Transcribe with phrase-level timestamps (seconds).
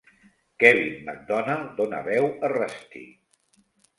[0.63, 3.05] Kevin McDonald dona veu a Rusty.